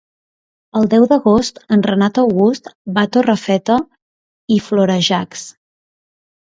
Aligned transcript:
El 0.79 0.87
deu 0.93 1.03
d'agost 1.11 1.59
en 1.77 1.85
Renat 1.89 2.19
August 2.23 2.73
va 2.97 3.05
a 3.09 3.13
Torrefeta 3.19 3.79
i 4.59 4.63
Florejacs. 4.71 5.49